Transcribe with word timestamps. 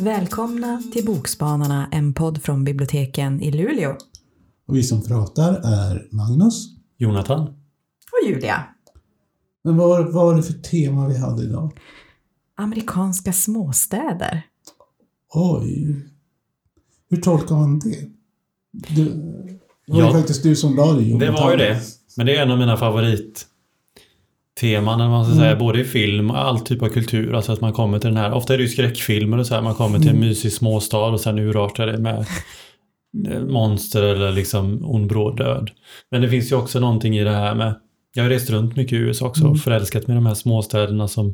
Välkomna 0.00 0.82
till 0.92 1.06
Bokspanarna, 1.06 1.88
en 1.92 2.14
podd 2.14 2.42
från 2.42 2.64
biblioteken 2.64 3.40
i 3.40 3.50
Luleå. 3.50 3.96
Och 4.66 4.76
vi 4.76 4.82
som 4.82 5.02
pratar 5.02 5.52
är 5.52 6.08
Magnus. 6.10 6.66
Jonathan. 6.96 7.42
Och 7.42 8.28
Julia. 8.28 8.64
Men 9.64 9.76
vad, 9.76 10.12
var 10.12 10.34
det 10.34 10.42
för 10.42 10.52
tema 10.52 11.08
vi 11.08 11.18
hade 11.18 11.42
idag? 11.44 11.78
Amerikanska 12.56 13.32
småstäder. 13.32 14.42
Oj. 15.34 16.06
Hur 17.08 17.16
tolkar 17.16 17.54
man 17.54 17.78
det? 17.78 18.15
Det 18.96 19.02
var 19.92 20.00
Ja. 20.00 20.06
ju 20.06 20.12
faktiskt 20.12 20.42
du 20.42 20.56
som 20.56 20.76
la 20.76 20.92
det 20.92 21.18
Det 21.18 21.30
var 21.30 21.50
ju 21.50 21.56
det. 21.56 21.80
Men 22.16 22.26
det 22.26 22.36
är 22.36 22.42
en 22.42 22.50
av 22.50 22.58
mina 22.58 22.76
favoritteman, 22.76 25.00
eller 25.00 25.08
man 25.10 25.24
ska 25.24 25.32
Mm. 25.32 25.44
säga, 25.44 25.56
både 25.56 25.80
i 25.80 25.84
film 25.84 26.30
och 26.30 26.38
all 26.38 26.60
typ 26.60 26.82
av 26.82 26.88
kultur. 26.88 27.34
Alltså 27.34 27.52
att 27.52 27.60
man 27.60 27.72
kommer 27.72 27.98
till 27.98 28.08
den 28.08 28.16
här, 28.16 28.32
ofta 28.32 28.54
är 28.54 28.58
det 28.58 28.62
ju 28.64 28.68
skräckfilmer 28.70 29.38
och 29.38 29.46
så 29.46 29.54
här, 29.54 29.62
man 29.62 29.74
kommer 29.74 29.98
till 29.98 30.08
en 30.08 30.16
Mm. 30.16 30.28
mysig 30.28 30.52
småstad 30.52 30.98
och 31.06 31.20
sen 31.20 31.38
urartar 31.38 31.86
det 31.86 31.98
med 31.98 32.26
monster 33.48 34.02
eller 34.02 34.32
liksom 34.32 34.80
ond 34.84 35.06
bråd 35.08 35.36
död. 35.36 35.70
Men 36.10 36.22
det 36.22 36.28
finns 36.28 36.52
ju 36.52 36.56
också 36.56 36.80
någonting 36.80 37.18
i 37.18 37.24
det 37.24 37.30
här 37.30 37.54
med, 37.54 37.74
jag 38.14 38.22
har 38.22 38.30
rest 38.30 38.50
runt 38.50 38.76
mycket 38.76 38.92
i 38.92 38.96
USA 38.96 39.26
också 39.26 39.40
Mm. 39.40 39.52
och 39.52 39.58
förälskat 39.60 40.06
med 40.06 40.16
de 40.16 40.26
här 40.26 40.34
småstäderna 40.34 41.08
som 41.08 41.32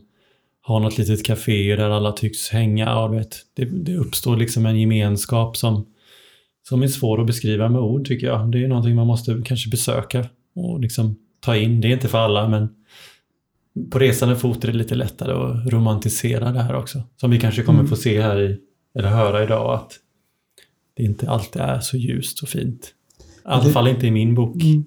har 0.63 0.81
något 0.81 0.99
litet 0.99 1.25
café 1.25 1.77
där 1.77 1.91
alla 1.91 2.13
tycks 2.13 2.49
hänga 2.49 2.97
och 2.99 3.15
vet, 3.15 3.37
det, 3.57 3.65
det 3.65 3.97
uppstår 3.97 4.37
liksom 4.37 4.67
en 4.67 4.81
gemenskap 4.81 5.57
som, 5.57 5.87
som 6.69 6.83
är 6.83 6.89
svår 6.89 7.21
att 7.21 7.27
beskriva 7.27 7.69
med 7.69 7.81
ord 7.81 8.07
tycker 8.07 8.27
jag. 8.27 8.53
Det 8.53 8.65
är 8.65 8.69
någonting 8.69 8.95
man 8.95 9.07
måste 9.07 9.43
kanske 9.45 9.71
besöka 9.71 10.29
och 10.55 10.81
liksom 10.81 11.17
ta 11.41 11.57
in. 11.57 11.81
Det 11.81 11.89
är 11.89 11.93
inte 11.93 12.09
för 12.09 12.19
alla 12.19 12.49
men 12.49 12.69
på 13.91 13.99
resande 13.99 14.37
fot 14.37 14.65
är 14.65 14.69
det 14.69 14.79
lite 14.79 14.95
lättare 14.95 15.33
att 15.33 15.73
romantisera 15.73 16.53
det 16.53 16.63
här 16.63 16.75
också. 16.77 17.03
Som 17.17 17.31
vi 17.31 17.41
kanske 17.41 17.63
kommer 17.63 17.79
Mm. 17.79 17.91
få 17.91 17.97
se 17.97 18.23
här 18.23 18.41
i, 18.41 18.59
eller 18.99 19.09
höra 19.09 19.45
idag 19.45 19.75
att 19.75 19.93
det 20.97 21.03
inte 21.03 21.31
alltid 21.31 21.63
är 21.63 21.81
så 21.81 21.97
ljust 21.97 22.43
och 22.43 22.49
fint. 22.49 22.95
I 23.21 23.23
alla 23.45 23.71
fall 23.71 23.89
inte 23.89 24.07
i 24.07 24.11
min 24.11 24.35
bok. 24.35 24.63
Mm. 24.63 24.85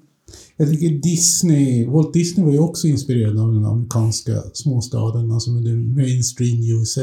Jag 0.57 0.69
tycker 0.69 0.89
Disney, 0.89 1.85
Walt 1.87 2.13
Disney 2.13 2.45
var 2.45 2.53
ju 2.53 2.59
också 2.59 2.87
inspirerad 2.87 3.39
av 3.39 3.53
den 3.53 3.65
amerikanska 3.65 4.41
småstaden, 4.53 5.31
alltså 5.31 5.51
med 5.51 5.77
mainstream 5.77 6.57
USA, 6.79 7.01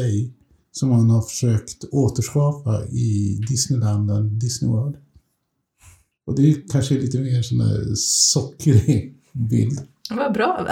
som 0.72 0.90
han 0.90 1.10
har 1.10 1.22
försökt 1.22 1.84
återskapa 1.92 2.84
i 2.86 3.40
Disneyland 3.48 4.10
och 4.10 4.24
Disney 4.24 4.70
World. 4.72 4.96
Och 6.26 6.36
det 6.36 6.50
är 6.50 6.56
kanske 6.72 6.94
lite 6.94 7.18
mer 7.18 7.42
sån 7.42 7.58
där 7.58 7.94
sockrig 7.94 9.14
bild. 9.32 9.80
Vad 10.10 10.32
bra. 10.32 10.66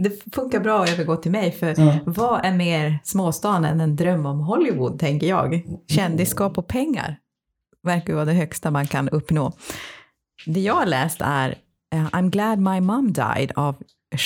Det 0.00 0.34
funkar 0.34 0.60
bra 0.60 0.82
att 0.82 0.90
övergå 0.90 1.16
till 1.16 1.30
mig, 1.32 1.52
för 1.52 1.80
Ja. 1.80 1.98
vad 2.06 2.44
är 2.44 2.56
mer 2.56 2.98
småstan 3.04 3.64
än 3.64 3.80
en 3.80 3.96
dröm 3.96 4.26
om 4.26 4.40
Hollywood, 4.40 4.98
tänker 4.98 5.26
jag. 5.26 5.62
Kändisskap 5.88 6.58
och 6.58 6.68
pengar 6.68 7.18
verkar 7.82 8.14
vara 8.14 8.24
det 8.24 8.32
högsta 8.32 8.70
man 8.70 8.86
kan 8.86 9.08
uppnå. 9.08 9.52
Det 10.46 10.60
jag 10.60 10.74
har 10.74 10.86
läst 10.86 11.16
är 11.20 11.50
eh, 11.94 12.06
I'm 12.10 12.30
glad 12.30 12.58
my 12.58 12.80
mom 12.80 13.12
died 13.12 13.52
av 13.56 13.74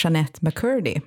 Jeanette 0.02 0.38
McCurdy. 0.40 1.00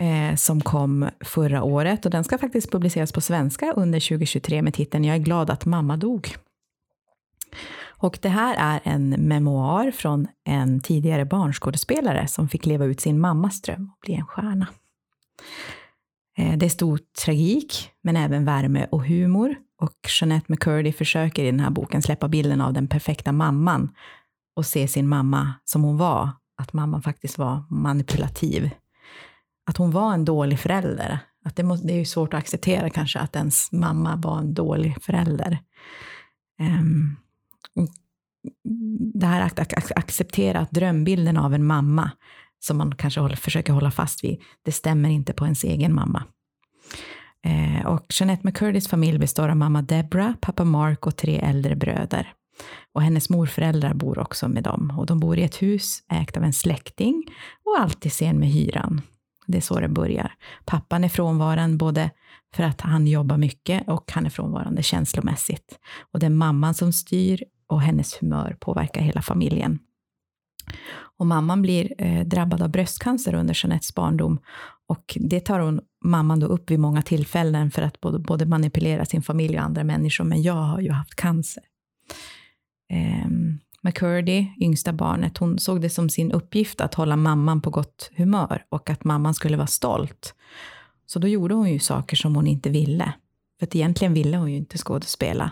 Eh, 0.00 0.36
som 0.36 0.60
kom 0.60 1.08
förra 1.20 1.62
året 1.62 2.04
och 2.04 2.10
den 2.10 2.24
ska 2.24 2.38
faktiskt 2.38 2.72
publiceras 2.72 3.12
på 3.12 3.20
svenska 3.20 3.72
under 3.76 4.00
2023 4.00 4.62
med 4.62 4.74
titeln 4.74 5.04
Jag 5.04 5.16
är 5.16 5.20
glad 5.20 5.50
att 5.50 5.66
mamma 5.66 5.96
dog. 5.96 6.36
Och 7.82 8.18
det 8.22 8.28
här 8.28 8.54
är 8.58 8.80
en 8.84 9.08
memoar 9.10 9.90
från 9.90 10.26
en 10.44 10.80
tidigare 10.80 11.24
barnskådespelare 11.24 12.26
som 12.26 12.48
fick 12.48 12.66
leva 12.66 12.84
ut 12.84 13.00
sin 13.00 13.20
mammas 13.20 13.62
dröm 13.62 13.90
och 13.92 13.98
bli 14.00 14.14
en 14.14 14.26
stjärna. 14.26 14.66
Eh, 16.38 16.58
det 16.58 16.66
är 16.66 16.70
stor 16.70 17.00
tragik, 17.24 17.90
men 18.02 18.16
även 18.16 18.44
värme 18.44 18.86
och 18.90 19.06
humor. 19.06 19.54
Och 19.80 19.92
Jeanette 20.20 20.52
McCurdy 20.52 20.92
försöker 20.92 21.42
i 21.42 21.50
den 21.50 21.60
här 21.60 21.70
boken 21.70 22.02
släppa 22.02 22.28
bilden 22.28 22.60
av 22.60 22.72
den 22.72 22.88
perfekta 22.88 23.32
mamman 23.32 23.90
och 24.56 24.66
se 24.66 24.88
sin 24.88 25.08
mamma 25.08 25.54
som 25.64 25.82
hon 25.82 25.96
var. 25.96 26.30
Att 26.56 26.72
mamman 26.72 27.02
faktiskt 27.02 27.38
var 27.38 27.64
manipulativ. 27.70 28.70
Att 29.70 29.76
hon 29.76 29.90
var 29.90 30.14
en 30.14 30.24
dålig 30.24 30.58
förälder. 30.58 31.18
Att 31.44 31.56
det, 31.56 31.62
måste, 31.62 31.86
det 31.86 31.92
är 31.92 31.98
ju 31.98 32.04
svårt 32.04 32.34
att 32.34 32.38
acceptera 32.38 32.90
kanske 32.90 33.18
att 33.18 33.36
ens 33.36 33.72
mamma 33.72 34.16
var 34.16 34.38
en 34.38 34.54
dålig 34.54 35.02
förälder. 35.02 35.58
Um, 36.60 37.16
det 39.14 39.26
här 39.26 39.40
att 39.40 39.58
acceptera 39.96 40.60
att 40.60 40.70
drömbilden 40.70 41.36
av 41.36 41.54
en 41.54 41.64
mamma 41.64 42.10
som 42.60 42.78
man 42.78 42.94
kanske 42.94 43.20
håller, 43.20 43.36
försöker 43.36 43.72
hålla 43.72 43.90
fast 43.90 44.24
vid, 44.24 44.42
det 44.62 44.72
stämmer 44.72 45.08
inte 45.08 45.32
på 45.32 45.44
ens 45.44 45.64
egen 45.64 45.94
mamma. 45.94 46.24
Eh, 47.44 47.86
och 47.86 48.06
Jeanette 48.08 48.46
McCurdys 48.46 48.88
familj 48.88 49.18
består 49.18 49.48
av 49.48 49.56
mamma 49.56 49.82
Deborah, 49.82 50.34
pappa 50.40 50.64
Mark 50.64 51.06
och 51.06 51.16
tre 51.16 51.38
äldre 51.38 51.76
bröder. 51.76 52.32
Och 52.92 53.02
hennes 53.02 53.30
morföräldrar 53.30 53.94
bor 53.94 54.18
också 54.18 54.48
med 54.48 54.62
dem. 54.62 54.94
Och 54.98 55.06
de 55.06 55.20
bor 55.20 55.38
i 55.38 55.42
ett 55.42 55.62
hus 55.62 56.02
ägt 56.12 56.36
av 56.36 56.44
en 56.44 56.52
släkting 56.52 57.24
och 57.64 57.80
alltid 57.80 58.12
sen 58.12 58.38
med 58.38 58.48
hyran. 58.48 59.02
Det 59.50 59.58
är 59.58 59.62
så 59.62 59.80
det 59.80 59.88
börjar. 59.88 60.34
Pappan 60.64 61.04
är 61.04 61.08
frånvarande 61.08 61.76
både 61.76 62.10
för 62.54 62.62
att 62.62 62.80
han 62.80 63.06
jobbar 63.06 63.36
mycket 63.36 63.88
och 63.88 64.12
han 64.12 64.26
är 64.26 64.30
frånvarande 64.30 64.82
känslomässigt. 64.82 65.78
Och 66.12 66.20
det 66.20 66.26
är 66.26 66.30
mamman 66.30 66.74
som 66.74 66.92
styr 66.92 67.44
och 67.66 67.80
hennes 67.80 68.22
humör 68.22 68.56
påverkar 68.60 69.00
hela 69.00 69.22
familjen. 69.22 69.78
Och 71.18 71.26
mamman 71.26 71.62
blir 71.62 71.92
eh, 71.98 72.26
drabbad 72.26 72.62
av 72.62 72.68
bröstcancer 72.68 73.34
under 73.34 73.58
Jeanettes 73.64 73.94
barndom 73.94 74.38
och 74.86 75.16
det 75.20 75.40
tar 75.40 75.60
hon, 75.60 75.80
mamman 76.04 76.40
då 76.40 76.46
upp 76.46 76.70
vid 76.70 76.80
många 76.80 77.02
tillfällen 77.02 77.70
för 77.70 77.82
att 77.82 78.00
både, 78.00 78.18
både 78.18 78.46
manipulera 78.46 79.04
sin 79.04 79.22
familj 79.22 79.58
och 79.58 79.64
andra 79.64 79.84
människor, 79.84 80.24
men 80.24 80.42
jag 80.42 80.54
har 80.54 80.80
ju 80.80 80.90
haft 80.90 81.14
cancer. 81.14 81.62
Ehm, 82.90 83.58
McCurdy, 83.82 84.46
yngsta 84.60 84.92
barnet, 84.92 85.38
hon 85.38 85.58
såg 85.58 85.80
det 85.80 85.90
som 85.90 86.08
sin 86.08 86.32
uppgift 86.32 86.80
att 86.80 86.94
hålla 86.94 87.16
mamman 87.16 87.60
på 87.60 87.70
gott 87.70 88.10
humör 88.16 88.64
och 88.68 88.90
att 88.90 89.04
mamman 89.04 89.34
skulle 89.34 89.56
vara 89.56 89.66
stolt. 89.66 90.34
Så 91.06 91.18
då 91.18 91.28
gjorde 91.28 91.54
hon 91.54 91.72
ju 91.72 91.78
saker 91.78 92.16
som 92.16 92.34
hon 92.34 92.46
inte 92.46 92.70
ville. 92.70 93.12
För 93.58 93.66
att 93.66 93.76
egentligen 93.76 94.14
ville 94.14 94.36
hon 94.36 94.50
ju 94.50 94.56
inte 94.56 94.78
skådespela. 94.78 95.50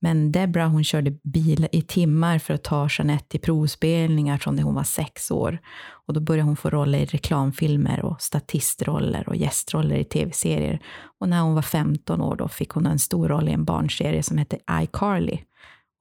Men 0.00 0.32
Debra 0.32 0.66
hon 0.66 0.84
körde 0.84 1.10
bil 1.10 1.68
i 1.72 1.82
timmar 1.82 2.38
för 2.38 2.54
att 2.54 2.64
ta 2.64 2.88
Jeanette 2.90 3.28
till 3.28 3.40
provspelningar 3.40 4.38
från 4.38 4.56
när 4.56 4.62
hon 4.62 4.74
var 4.74 4.84
sex 4.84 5.30
år. 5.30 5.58
Och 6.06 6.14
då 6.14 6.20
började 6.20 6.48
hon 6.48 6.56
få 6.56 6.70
roller 6.70 6.98
i 6.98 7.04
reklamfilmer 7.04 8.04
och 8.04 8.22
statistroller 8.22 9.28
och 9.28 9.36
gästroller 9.36 9.96
i 9.96 10.04
tv-serier. 10.04 10.80
Och 11.20 11.28
när 11.28 11.40
hon 11.40 11.54
var 11.54 11.62
15 11.62 12.20
år 12.20 12.36
då 12.36 12.48
fick 12.48 12.70
hon 12.70 12.86
en 12.86 12.98
stor 12.98 13.28
roll 13.28 13.48
i 13.48 13.52
en 13.52 13.64
barnserie 13.64 14.22
som 14.22 14.38
hette 14.38 14.58
iCarly. 14.82 15.38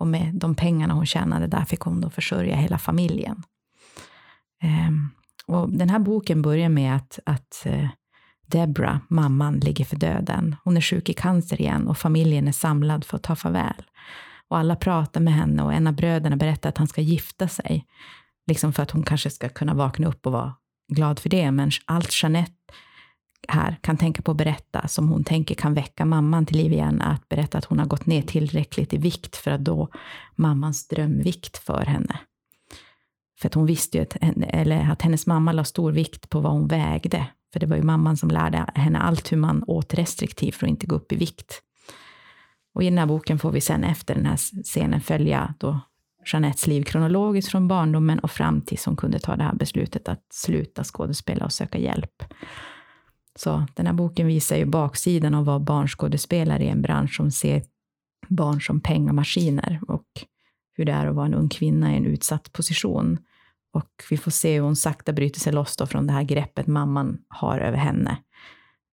Och 0.01 0.07
med 0.07 0.31
de 0.34 0.56
pengarna 0.56 0.94
hon 0.94 1.06
tjänade 1.06 1.47
där 1.47 1.66
fick 1.66 1.79
hon 1.79 2.01
då 2.01 2.09
försörja 2.09 2.56
hela 2.56 2.78
familjen. 2.78 3.44
Ehm, 4.63 5.09
och 5.45 5.69
den 5.69 5.89
här 5.89 6.00
boken 6.00 6.41
börjar 6.41 6.69
med 6.69 6.95
att, 6.95 7.19
att 7.25 7.66
eh, 7.66 7.89
Debra, 8.45 9.00
mamman, 9.07 9.59
ligger 9.59 9.85
för 9.85 9.95
döden. 9.95 10.56
Hon 10.63 10.78
är 10.78 10.81
sjuk 10.81 11.09
i 11.09 11.13
cancer 11.13 11.61
igen 11.61 11.88
och 11.88 11.97
familjen 11.97 12.47
är 12.47 12.51
samlad 12.51 13.06
för 13.06 13.17
att 13.17 13.23
ta 13.23 13.35
farväl. 13.35 13.84
Och 14.47 14.57
alla 14.57 14.75
pratar 14.75 15.22
med 15.22 15.34
henne 15.34 15.63
och 15.63 15.73
en 15.73 15.88
av 15.88 15.94
bröderna 15.94 16.35
berättar 16.35 16.69
att 16.69 16.78
han 16.78 16.88
ska 16.88 17.01
gifta 17.01 17.47
sig. 17.47 17.85
Liksom 18.47 18.73
för 18.73 18.84
att 18.84 18.91
hon 18.91 19.03
kanske 19.03 19.29
ska 19.29 19.50
kunna 19.50 19.73
vakna 19.73 20.07
upp 20.07 20.25
och 20.25 20.31
vara 20.31 20.56
glad 20.94 21.19
för 21.19 21.29
det. 21.29 21.51
Men 21.51 21.72
allt 21.85 22.23
Jeanette 22.23 22.73
här 23.47 23.78
kan 23.81 23.97
tänka 23.97 24.22
på 24.22 24.31
att 24.31 24.38
berätta, 24.38 24.88
som 24.88 25.09
hon 25.09 25.24
tänker 25.24 25.56
kan 25.56 25.74
väcka 25.74 26.06
mamman 26.06 26.46
till 26.46 26.57
liv 26.57 26.74
igen, 26.74 27.02
att 27.02 27.29
berätta 27.29 27.57
att 27.57 27.66
hon 27.66 27.79
har 27.79 27.85
gått 27.85 28.06
ner 28.06 28.22
tillräckligt 28.22 28.94
i 28.94 28.97
vikt 28.97 29.35
för 29.35 29.52
att 29.52 29.61
då 29.61 29.90
mammans 30.35 30.88
drömvikt 30.88 31.58
för 31.58 31.85
henne. 31.85 32.20
För 33.40 33.47
att 33.47 33.53
hon 33.53 33.66
visste 33.66 33.97
ju 33.97 34.03
att, 34.03 34.17
eller 34.47 34.91
att 34.91 35.02
hennes 35.02 35.28
mamma 35.28 35.52
la 35.52 35.64
stor 35.64 35.91
vikt 35.91 36.29
på 36.29 36.40
vad 36.40 36.52
hon 36.52 36.67
vägde. 36.67 37.28
För 37.53 37.59
det 37.59 37.66
var 37.66 37.76
ju 37.76 37.84
mamman 37.84 38.17
som 38.17 38.29
lärde 38.29 38.66
henne 38.76 38.99
allt 38.99 39.32
hur 39.32 39.38
man 39.38 39.64
åt 39.67 39.94
restriktivt 39.94 40.55
för 40.55 40.66
att 40.66 40.70
inte 40.70 40.87
gå 40.87 40.96
upp 40.96 41.11
i 41.11 41.16
vikt. 41.16 41.61
Och 42.73 42.84
i 42.84 42.85
den 42.85 42.97
här 42.97 43.05
boken 43.05 43.40
får 43.40 43.52
vi 43.52 43.61
sen 43.61 43.84
efter 43.84 44.16
den 44.16 44.26
här 44.26 44.37
scenen 44.64 45.02
följa 45.02 45.53
då 45.59 45.79
Jeanettes 46.26 46.67
liv 46.67 46.84
kronologiskt 46.84 47.52
från 47.52 47.67
barndomen 47.67 48.20
och 48.20 48.32
fram 48.32 48.61
tills 48.61 48.85
hon 48.85 48.96
kunde 48.96 49.20
ta 49.20 49.35
det 49.35 49.44
här 49.44 49.53
beslutet 49.53 50.08
att 50.08 50.26
sluta 50.29 50.84
skådespela 50.84 51.46
och 51.46 51.53
söka 51.53 51.78
hjälp. 51.78 52.23
Så 53.39 53.66
den 53.75 53.87
här 53.87 53.93
boken 53.93 54.28
visar 54.28 54.57
ju 54.57 54.66
baksidan 54.66 55.33
av 55.33 55.45
vad 55.45 55.63
barnskådespelare 55.63 56.63
i 56.63 56.67
en 56.67 56.81
bransch 56.81 57.16
som 57.16 57.31
ser 57.31 57.63
barn 58.28 58.61
som 58.61 58.81
pengamaskiner 58.81 59.79
och 59.87 60.07
hur 60.73 60.85
det 60.85 60.91
är 60.91 61.07
att 61.07 61.16
vara 61.16 61.25
en 61.25 61.33
ung 61.33 61.49
kvinna 61.49 61.93
i 61.93 61.97
en 61.97 62.05
utsatt 62.05 62.51
position. 62.51 63.17
Och 63.73 64.03
vi 64.09 64.17
får 64.17 64.31
se 64.31 64.53
hur 64.53 64.61
hon 64.61 64.75
sakta 64.75 65.13
bryter 65.13 65.39
sig 65.39 65.53
loss 65.53 65.78
då 65.78 65.85
från 65.85 66.07
det 66.07 66.13
här 66.13 66.23
greppet 66.23 66.67
mamman 66.67 67.17
har 67.28 67.59
över 67.59 67.78
henne. 67.78 68.17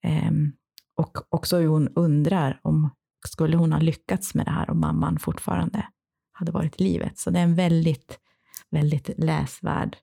Ehm, 0.03 0.53
och 0.97 1.19
också 1.29 1.57
hur 1.57 1.69
hon 1.69 1.89
undrar 1.89 2.61
om 2.63 2.91
skulle 3.27 3.57
hon 3.57 3.73
ha 3.73 3.81
lyckats 3.81 4.35
med 4.35 4.47
det 4.47 4.51
här 4.51 4.71
om 4.71 4.81
mamman 4.81 5.19
fortfarande 5.19 5.87
hade 6.33 6.53
varit 6.53 6.81
i 6.81 6.85
livet. 6.85 7.19
Så 7.19 7.31
det 7.31 7.39
är 7.39 7.43
en 7.43 7.55
väldigt, 7.55 8.19
väldigt 8.71 9.11
läsvärd 9.19 9.97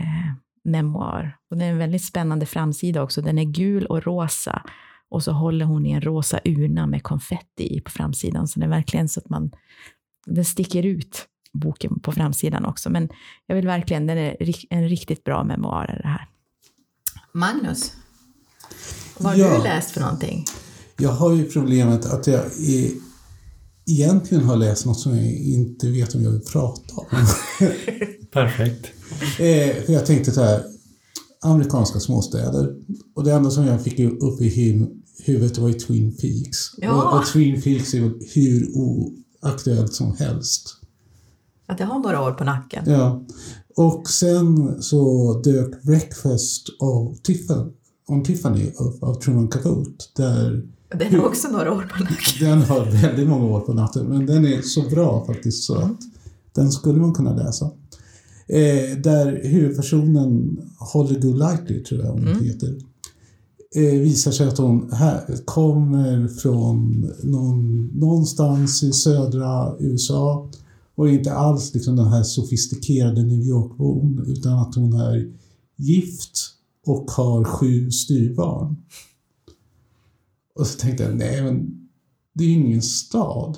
eh, 0.00 0.34
memoar. 0.64 1.36
Och 1.50 1.56
det 1.56 1.64
är 1.64 1.70
en 1.70 1.78
väldigt 1.78 2.04
spännande 2.04 2.46
framsida 2.46 3.02
också. 3.02 3.22
Den 3.22 3.38
är 3.38 3.44
gul 3.44 3.86
och 3.86 4.02
rosa. 4.02 4.62
Och 5.08 5.22
så 5.22 5.32
håller 5.32 5.64
hon 5.64 5.86
i 5.86 5.90
en 5.92 6.00
rosa 6.00 6.40
urna 6.44 6.86
med 6.86 7.02
konfetti 7.02 7.80
på 7.84 7.90
framsidan. 7.90 8.48
Så 8.48 8.60
det 8.60 8.66
är 8.66 8.70
verkligen 8.70 9.08
så 9.08 9.20
att 9.20 9.28
man, 9.28 9.50
den 10.26 10.44
sticker 10.44 10.82
ut, 10.86 11.26
boken 11.52 12.00
på 12.00 12.12
framsidan 12.12 12.64
också. 12.64 12.90
Men 12.90 13.08
jag 13.46 13.56
vill 13.56 13.66
verkligen, 13.66 14.06
den 14.06 14.18
är 14.18 14.36
en 14.70 14.88
riktigt 14.88 15.24
bra 15.24 15.44
memoar 15.44 16.00
det 16.02 16.08
här. 16.08 16.28
Magnus, 17.32 17.92
vad 19.18 19.32
har 19.32 19.38
Ja. 19.38 19.56
du 19.56 19.62
läst 19.62 19.90
för 19.90 20.00
någonting? 20.00 20.44
Jag 20.98 21.10
har 21.12 21.32
ju 21.32 21.44
problemet 21.44 22.06
att 22.06 22.26
jag 22.26 22.40
är, 22.44 22.90
egentligen 23.86 24.44
har 24.44 24.56
läst 24.56 24.86
något 24.86 24.98
som 25.00 25.16
jag 25.16 25.32
inte 25.32 25.90
vet 25.90 26.14
om 26.14 26.22
jag 26.22 26.30
vill 26.30 26.44
prata 26.52 26.94
om. 26.96 27.06
Perfekt. 28.32 28.92
Eh, 29.40 29.90
jag 29.92 30.06
tänkte 30.06 30.32
så 30.32 30.40
här, 30.42 30.62
amerikanska 31.42 32.00
småstäder. 32.00 32.74
Och 33.14 33.24
det 33.24 33.32
enda 33.32 33.50
som 33.50 33.66
jag 33.66 33.82
fick 33.82 33.98
upp 34.00 34.40
i 34.40 34.48
hu- 34.48 35.00
huvudet 35.24 35.58
var 35.58 35.68
ju 35.68 35.74
Twin 35.74 36.16
Peaks. 36.16 36.58
Ja. 36.76 36.92
Och, 37.12 37.18
och 37.20 37.26
Twin 37.26 37.62
Peaks 37.62 37.94
är 37.94 38.12
hur 38.34 38.70
oaktuellt 38.76 39.94
som 39.94 40.16
helst. 40.16 40.68
Att 41.66 41.80
jag 41.80 41.86
har 41.86 41.98
några 41.98 42.22
år 42.22 42.32
på 42.32 42.44
nacken. 42.44 42.84
Ja. 42.86 43.22
Och 43.76 44.08
sen 44.08 44.76
så 44.82 45.32
dök 45.44 45.82
Breakfast 45.82 46.68
of 46.78 47.20
Tiffany, 47.22 47.70
on 48.08 48.22
Tiffany 48.24 48.72
av, 48.78 48.98
av 49.00 49.14
Truman 49.14 49.48
Capote. 49.48 50.04
Där 50.16 50.62
Den 50.98 51.14
har 51.20 51.26
också 51.28 51.48
några 51.48 51.72
år 51.72 51.90
på 51.96 52.04
nacken. 52.04 52.34
den 52.40 52.62
har 52.62 52.84
väldigt 53.02 53.28
många 53.28 53.44
år 53.44 53.60
på 53.60 53.72
natten, 53.72 54.06
men 54.06 54.26
den 54.26 54.46
är 54.46 54.62
så 54.62 54.82
bra 54.82 55.26
faktiskt 55.26 55.64
så 55.64 55.74
att 55.74 56.00
den 56.54 56.72
skulle 56.72 56.98
man 57.00 57.14
kunna 57.14 57.34
läsa. 57.34 57.70
Eh, 58.46 58.98
där 58.98 59.40
huvudpersonen 59.44 60.60
Holly 60.78 61.20
Golightly, 61.20 61.82
tror 61.82 62.00
jag 62.00 62.12
hon 62.12 62.44
heter, 62.44 62.78
eh, 63.74 64.00
visar 64.00 64.30
sig 64.30 64.48
att 64.48 64.58
hon 64.58 64.92
här, 64.92 65.44
kommer 65.44 66.28
från 66.28 67.10
någon, 67.22 67.86
någonstans 67.86 68.82
i 68.82 68.92
södra 68.92 69.76
USA 69.78 70.50
och 70.94 71.08
är 71.08 71.12
inte 71.12 71.32
alls 71.32 71.74
liksom 71.74 71.96
den 71.96 72.08
här 72.08 72.22
sofistikerade 72.22 73.22
New 73.22 73.42
York-bon 73.42 74.24
utan 74.26 74.58
att 74.58 74.74
hon 74.74 74.92
är 74.92 75.32
gift 75.76 76.38
och 76.86 77.10
har 77.10 77.44
sju 77.44 77.90
styvbarn. 77.90 78.76
Och 80.54 80.66
så 80.66 80.78
tänkte 80.78 81.04
jag, 81.04 81.16
nej 81.16 81.42
men 81.42 81.88
det 82.32 82.44
är 82.44 82.48
ju 82.48 82.54
ingen 82.54 82.82
stad 82.82 83.56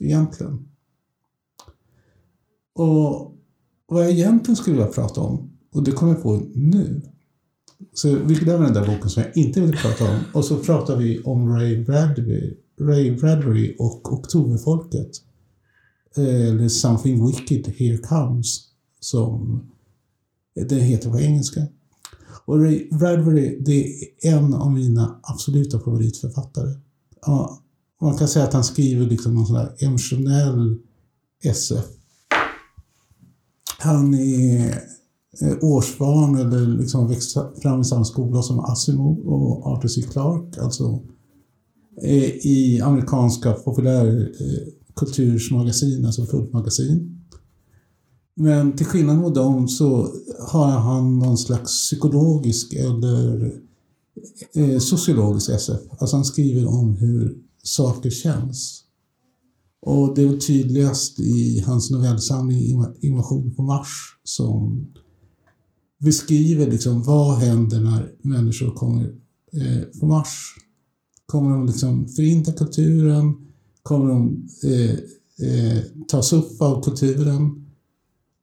egentligen. 0.00 0.68
Och 2.74 3.31
vad 3.92 4.04
jag 4.04 4.10
egentligen 4.10 4.56
skulle 4.56 4.76
vilja 4.76 4.92
prata 4.92 5.20
om, 5.20 5.50
och 5.72 5.82
det 5.82 5.92
kommer 5.92 6.12
jag 6.12 6.22
på 6.22 6.42
nu, 6.54 7.02
så 7.94 8.16
vilket 8.16 8.48
är 8.48 8.58
den 8.58 8.74
där 8.74 8.86
boken 8.86 9.10
som 9.10 9.22
jag 9.22 9.36
inte 9.36 9.60
vill 9.60 9.76
prata 9.76 10.10
om 10.10 10.18
och 10.32 10.44
så 10.44 10.58
pratar 10.58 10.96
vi 10.96 11.22
om 11.22 11.48
Ray 11.48 11.84
Bradbury, 11.84 12.56
Ray 12.80 13.10
Bradbury 13.10 13.76
och 13.78 14.12
Oktoberfolket. 14.12 15.10
Eh, 16.16 16.48
eller 16.48 16.68
Something 16.68 17.26
Wicked 17.26 17.74
Here 17.76 17.98
Comes, 17.98 18.60
som 19.00 19.62
den 20.54 20.80
heter 20.80 21.10
på 21.10 21.20
engelska. 21.20 21.66
Och 22.44 22.60
Ray 22.60 22.88
Bradbury, 22.90 23.58
det 23.60 23.84
är 23.84 24.34
en 24.34 24.54
av 24.54 24.72
mina 24.72 25.20
absoluta 25.22 25.80
favoritförfattare. 25.80 26.74
Ja, 27.26 27.62
man 28.00 28.18
kan 28.18 28.28
säga 28.28 28.44
att 28.44 28.52
han 28.52 28.64
skriver 28.64 29.06
liksom 29.06 29.34
någon 29.34 29.46
sån 29.46 29.56
där 29.56 29.74
emotionell 29.78 30.78
SF. 31.42 31.84
Han 33.82 34.14
är 34.14 34.82
årsbarn 35.60 36.36
eller 36.36 36.66
liksom 36.66 37.08
växt 37.08 37.36
fram 37.62 37.80
i 37.80 37.84
samma 37.84 38.04
skola 38.04 38.42
som 38.42 38.60
Asimov 38.60 39.18
och 39.18 39.66
Arthur 39.66 39.88
C. 39.88 40.02
Clarke, 40.02 40.60
alltså 40.60 41.02
i 42.42 42.80
amerikanska 42.80 43.52
populärkultursmagasin, 43.52 46.06
alltså 46.06 46.26
Folkmagasin. 46.26 47.22
Men 48.34 48.76
till 48.76 48.86
skillnad 48.86 49.18
mot 49.18 49.34
dem 49.34 49.68
så 49.68 50.14
har 50.48 50.66
han 50.66 51.18
någon 51.18 51.38
slags 51.38 51.70
psykologisk 51.70 52.72
eller 52.72 53.52
eh, 54.54 54.78
sociologisk 54.78 55.50
SF. 55.50 55.80
Alltså 55.98 56.16
han 56.16 56.24
skriver 56.24 56.66
om 56.66 56.96
hur 56.96 57.38
saker 57.62 58.10
känns. 58.10 58.81
Och 59.86 60.14
det 60.14 60.22
är 60.22 60.26
väl 60.26 60.40
tydligast 60.40 61.20
i 61.20 61.60
hans 61.66 61.90
novellsamling 61.90 62.84
Invasion 63.00 63.54
på 63.54 63.62
Mars 63.62 63.88
som 64.24 64.86
beskriver 65.98 66.70
liksom 66.70 67.02
vad 67.02 67.38
händer 67.38 67.80
när 67.80 68.12
människor 68.22 68.74
kommer 68.74 69.04
eh, 69.52 70.00
på 70.00 70.06
Mars. 70.06 70.54
Kommer 71.26 71.50
de 71.50 71.66
liksom 71.66 72.08
förinta 72.08 72.52
kulturen? 72.52 73.34
Kommer 73.82 74.08
de 74.08 74.48
eh, 74.64 74.90
eh, 75.48 75.82
tas 76.08 76.32
upp 76.32 76.62
av 76.62 76.82
kulturen? 76.82 77.66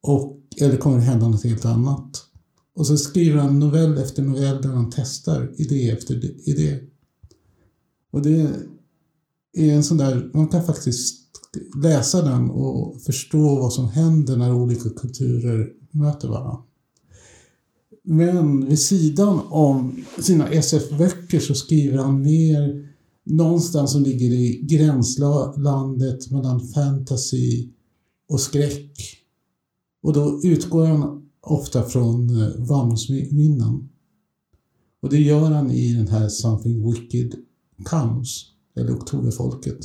Och, 0.02 0.38
eller 0.62 0.78
kommer 0.78 0.98
det 0.98 1.04
hända 1.04 1.28
något 1.28 1.44
helt 1.44 1.66
annat? 1.66 2.26
Och 2.76 2.88
så 2.88 2.98
skriver 2.98 3.40
han 3.40 3.60
novell 3.60 3.98
efter 3.98 4.24
novell 4.24 4.62
där 4.62 4.70
han 4.70 4.92
testar 4.96 5.54
idé 5.58 5.90
efter 5.90 6.50
idé. 6.50 6.80
Och 8.12 8.22
det 8.22 8.50
är 9.54 9.74
en 9.74 9.84
sån 9.84 9.98
där, 9.98 10.32
man 10.34 10.48
kan 10.48 10.66
faktiskt 10.66 11.20
läsa 11.84 12.22
den 12.22 12.50
och 12.50 13.02
förstå 13.02 13.56
vad 13.56 13.74
som 13.74 13.90
händer 13.90 14.38
när 14.38 14.54
olika 14.54 14.90
kulturer 14.90 15.68
möter 15.92 16.28
varandra. 16.28 16.64
Men 18.04 18.66
vid 18.66 18.80
sidan 18.80 19.40
om 19.50 20.06
sina 20.20 20.48
SF-böcker 20.48 21.40
så 21.40 21.54
skriver 21.54 21.98
han 21.98 22.22
mer 22.22 22.90
någonstans 23.24 23.92
som 23.92 24.04
ligger 24.04 24.32
i 24.32 24.62
gränslandet 24.70 26.32
mellan 26.32 26.68
fantasy 26.68 27.70
och 28.30 28.42
skräck. 28.42 28.92
Och 30.04 30.14
då 30.14 30.42
utgår 30.44 30.86
han 30.86 31.30
ofta 31.42 31.84
från 31.84 32.42
eh, 32.42 32.56
vandringsminnen. 32.58 33.90
Och 35.02 35.10
det 35.10 35.20
gör 35.20 35.52
han 35.52 35.72
i 35.72 35.94
den 35.94 36.08
här 36.08 36.30
Something 36.30 36.92
Wicked 36.92 37.36
Comes, 37.84 38.46
eller 38.80 38.94
Oktoberfolket, 38.94 39.78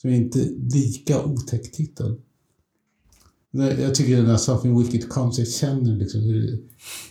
som 0.00 0.10
är 0.10 0.14
inte 0.14 0.38
lika 0.74 1.24
otäck 1.24 1.72
titel. 1.72 2.16
Jag 3.52 3.94
tycker 3.94 4.16
den 4.16 4.24
där 4.24 4.36
Something 4.36 4.78
Wicked 4.78 5.08
Comes, 5.08 5.38
jag 5.38 5.48
känner 5.48 5.96
liksom 5.96 6.20
hur 6.20 6.40
det 6.40 6.58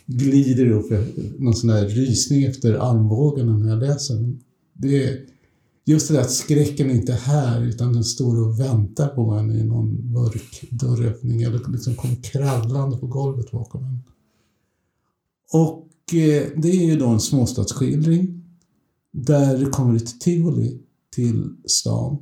glider 0.05 0.71
upp 0.71 0.91
någon 1.39 1.55
sån 1.55 1.69
här 1.69 1.87
rysning 1.87 2.43
efter 2.43 2.73
armbågarna 2.73 3.57
när 3.57 3.69
jag 3.69 3.79
läser 3.79 4.15
den. 4.15 4.39
Det 4.73 5.03
är 5.03 5.25
just 5.85 6.07
det 6.07 6.13
där 6.13 6.21
att 6.21 6.31
skräcken 6.31 6.89
är 6.89 6.93
inte 6.93 7.13
här 7.13 7.61
utan 7.61 7.93
den 7.93 8.03
står 8.03 8.47
och 8.47 8.59
väntar 8.59 9.07
på 9.07 9.31
en 9.31 9.51
i 9.51 9.63
någon 9.63 10.11
mörk 10.11 10.67
dörröppning 10.71 11.41
eller 11.41 11.71
liksom 11.71 11.95
kommer 11.95 12.15
krallande 12.15 12.97
på 12.97 13.07
golvet 13.07 13.51
bakom 13.51 13.83
en. 13.83 13.99
Och 15.51 16.13
eh, 16.13 16.47
det 16.55 16.69
är 16.69 16.85
ju 16.85 16.97
då 16.97 17.07
en 17.07 17.19
småstadsskildring 17.19 18.43
där 19.11 19.57
det 19.57 19.65
kommer 19.65 19.95
ett 19.95 20.19
tivoli 20.19 20.79
till 21.15 21.55
stan. 21.65 22.17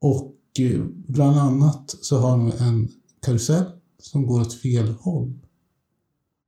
Och 0.00 0.36
eh, 0.58 0.84
bland 1.06 1.36
annat 1.36 1.96
så 2.00 2.18
har 2.18 2.30
de 2.30 2.52
en 2.58 2.88
karusell 3.22 3.64
som 3.98 4.26
går 4.26 4.40
åt 4.40 4.54
fel 4.54 4.88
håll. 4.88 5.32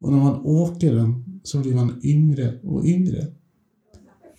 Och 0.01 0.13
när 0.13 0.19
man 0.19 0.41
åker 0.41 0.95
den 0.95 1.41
så 1.43 1.59
blir 1.59 1.75
man 1.75 2.01
yngre 2.03 2.61
och 2.63 2.85
yngre. 2.85 3.27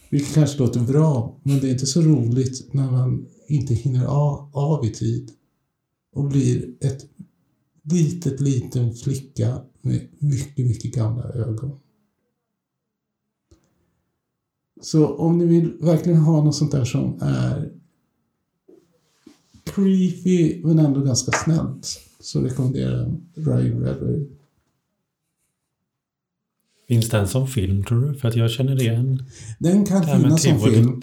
Vilket 0.10 0.34
kanske 0.34 0.60
låter 0.60 0.82
bra, 0.82 1.40
men 1.44 1.60
det 1.60 1.68
är 1.68 1.72
inte 1.72 1.86
så 1.86 2.02
roligt 2.02 2.74
när 2.74 2.92
man 2.92 3.28
inte 3.48 3.74
hinner 3.74 4.06
av, 4.06 4.50
av 4.54 4.86
i 4.86 4.90
tid 4.90 5.32
och 6.16 6.30
blir 6.30 6.74
ett 6.80 7.06
litet, 7.84 8.40
liten 8.40 8.94
flicka 8.94 9.62
med 9.82 10.08
mycket, 10.20 10.66
mycket 10.66 10.96
gamla 10.96 11.24
ögon. 11.24 11.80
Så 14.82 15.08
om 15.16 15.38
ni 15.38 15.46
vill 15.46 15.72
verkligen 15.82 16.20
ha 16.20 16.44
något 16.44 16.56
sånt 16.56 16.72
där 16.72 16.86
som 16.86 17.18
är 17.22 17.72
creepy 19.64 20.62
men 20.64 20.80
ändå 20.80 21.02
ganska 21.02 21.32
snällt 21.32 22.00
så 22.20 22.42
rekommenderar 22.42 22.98
jag 23.00 23.48
Ryan 23.48 23.80
Bradbury. 23.80 24.28
Finns 26.88 27.10
den 27.10 27.28
som 27.28 27.48
film 27.48 27.84
tror 27.84 28.02
du? 28.02 28.14
För 28.14 28.28
att 28.28 28.36
jag 28.36 28.52
känner 28.52 28.82
igen 28.82 29.24
Den 29.60 29.86
kan 29.86 30.02
Det 30.02 30.08
finnas 30.18 30.44
som 30.44 30.60
film. 30.60 31.02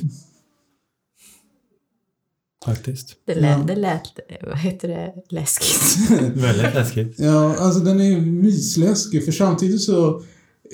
faktiskt. 2.65 3.17
Det 3.25 3.35
lät, 3.35 3.67
det 3.67 3.77
lät 3.77 4.03
vad 4.43 4.59
heter 4.59 4.89
det, 4.89 5.15
läskigt. 5.29 6.11
Väldigt 6.35 6.75
läskigt. 6.75 7.19
Ja, 7.19 7.57
alltså 7.57 7.81
den 7.81 8.01
är 8.01 8.21
mysläskig 8.21 9.25
för 9.25 9.33
samtidigt 9.33 9.83
så 9.83 10.23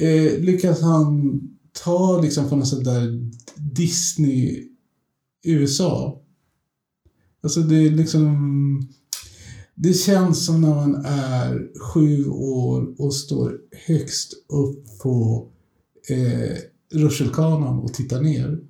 eh, 0.01 0.39
lyckas 0.41 0.83
han 0.83 1.41
ta 1.73 2.21
liksom 2.21 2.49
på 2.49 2.57
något 2.57 2.69
sätt 2.69 2.85
där 2.85 3.31
Disney 3.57 4.69
USA. 5.45 6.23
Alltså 7.43 7.61
det 7.61 7.77
är 7.77 7.91
liksom 7.91 8.89
Det 9.75 9.93
känns 9.93 10.47
som 10.47 10.61
när 10.61 10.75
man 10.75 10.95
är 11.05 11.81
sju 11.93 12.29
år 12.29 12.95
och 12.99 13.15
står 13.15 13.61
högst 13.87 14.33
upp 14.49 14.99
på 15.03 15.49
eh, 16.09 16.57
rutschkanan 16.93 17.79
och 17.79 17.95
tittar 17.95 18.21
ner 18.21 18.61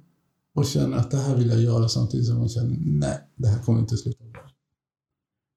och 0.54 0.66
känner 0.66 0.97
att 0.97 1.11
det 1.11 1.16
här 1.16 1.37
vill 1.37 1.49
jag 1.49 1.61
göra 1.61 1.88
samtidigt 1.88 2.26
som 2.26 2.38
man 2.38 2.49
känner 2.49 2.76
nej, 2.80 3.18
det 3.37 3.49
här 3.49 3.62
kommer 3.62 3.80
inte 3.80 3.97
sluta 3.97 4.25
bra. 4.25 4.50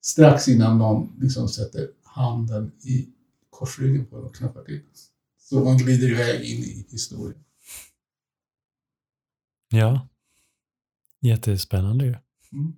Strax 0.01 0.47
innan 0.47 0.77
någon 0.77 1.19
liksom 1.19 1.47
sätter 1.47 1.87
handen 2.03 2.71
i 2.81 3.09
korsryggen 3.49 4.05
på 4.05 4.17
en 4.17 4.23
och 4.23 4.35
knappar 4.35 4.63
till. 4.63 4.81
Så 5.49 5.63
man 5.63 5.77
glider 5.77 6.11
iväg 6.11 6.41
in 6.41 6.63
i 6.63 6.87
historien. 6.91 7.43
Ja. 9.69 10.07
Jättespännande 11.21 12.05
ju. 12.05 12.11
Mm. 12.11 12.73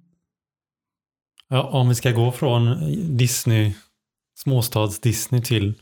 Ja, 1.50 1.64
om 1.64 1.90
vi 1.90 1.96
ska 1.96 2.12
gå 2.12 2.32
från 2.32 2.78
Disney, 3.18 3.74
småstads-Disney 4.46 5.42
till 5.42 5.74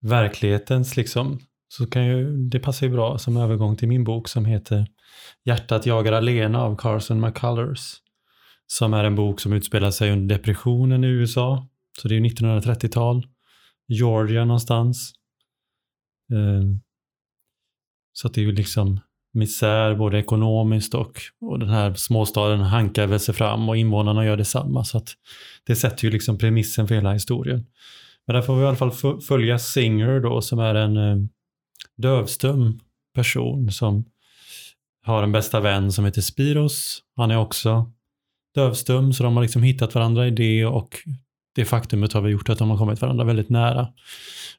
verklighetens 0.00 0.96
liksom, 0.96 1.40
så 1.68 1.86
kan 1.86 2.06
ju, 2.06 2.36
det 2.48 2.58
passar 2.60 2.86
ju 2.86 2.92
bra 2.92 3.18
som 3.18 3.36
övergång 3.36 3.76
till 3.76 3.88
min 3.88 4.04
bok 4.04 4.28
som 4.28 4.44
heter 4.44 4.86
Hjärtat 5.44 5.86
jagar 5.86 6.12
alena 6.12 6.62
av 6.62 6.76
Carson 6.76 7.20
McCullers. 7.20 7.96
Som 8.66 8.94
är 8.94 9.04
en 9.04 9.14
bok 9.14 9.40
som 9.40 9.52
utspelar 9.52 9.90
sig 9.90 10.12
under 10.12 10.36
depressionen 10.36 11.04
i 11.04 11.06
USA. 11.06 11.68
Så 11.98 12.08
det 12.08 12.16
är 12.16 12.20
1930-tal. 12.20 13.26
Georgia 13.88 14.44
någonstans. 14.44 15.12
Eh, 16.32 16.62
så 18.12 18.26
att 18.28 18.34
det 18.34 18.40
är 18.40 18.44
ju 18.44 18.52
liksom 18.52 19.00
misär 19.32 19.94
både 19.94 20.18
ekonomiskt 20.18 20.94
och, 20.94 21.20
och 21.40 21.58
den 21.58 21.68
här 21.68 21.94
småstaden 21.94 22.60
hankar 22.60 23.06
väl 23.06 23.20
sig 23.20 23.34
fram 23.34 23.68
och 23.68 23.76
invånarna 23.76 24.24
gör 24.24 24.36
detsamma. 24.36 24.84
Så 24.84 24.98
att 24.98 25.14
det 25.66 25.76
sätter 25.76 26.04
ju 26.04 26.10
liksom 26.10 26.38
premissen 26.38 26.88
för 26.88 26.94
hela 26.94 27.12
historien. 27.12 27.66
Men 28.26 28.34
där 28.36 28.42
får 28.42 28.56
vi 28.56 28.62
i 28.62 28.66
alla 28.66 28.76
fall 28.76 29.20
följa 29.20 29.58
Singer 29.58 30.20
då 30.20 30.40
som 30.40 30.58
är 30.58 30.74
en 30.74 30.96
eh, 30.96 31.16
dövstum 31.96 32.80
person 33.14 33.72
som 33.72 34.04
har 35.02 35.22
en 35.22 35.32
bästa 35.32 35.60
vän 35.60 35.92
som 35.92 36.04
heter 36.04 36.20
Spiros. 36.20 37.02
Han 37.16 37.30
är 37.30 37.38
också 37.38 37.92
dövstum 38.54 39.12
så 39.12 39.22
de 39.22 39.36
har 39.36 39.42
liksom 39.42 39.62
hittat 39.62 39.94
varandra 39.94 40.26
i 40.26 40.30
det 40.30 40.66
och 40.66 40.96
det 41.56 41.64
faktumet 41.64 42.12
har 42.12 42.20
vi 42.20 42.30
gjort 42.30 42.48
att 42.48 42.58
de 42.58 42.70
har 42.70 42.78
kommit 42.78 43.00
varandra 43.00 43.24
väldigt 43.24 43.48
nära. 43.48 43.88